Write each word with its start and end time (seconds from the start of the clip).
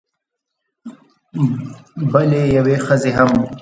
بلې 2.11 2.41
یوې 2.57 2.75
ښځې 2.85 3.11
هم 3.17 3.31